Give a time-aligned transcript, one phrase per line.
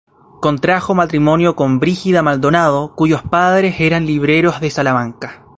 [0.41, 5.45] Contrajo matrimonio con Brígida Maldonado, cuyos padres eran libreros de Salamanca.